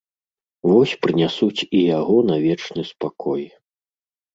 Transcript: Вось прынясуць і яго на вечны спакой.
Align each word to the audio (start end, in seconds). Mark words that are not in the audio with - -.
Вось 0.71 0.93
прынясуць 1.03 1.61
і 1.77 1.85
яго 1.99 2.17
на 2.33 2.41
вечны 2.49 2.81
спакой. 2.93 3.51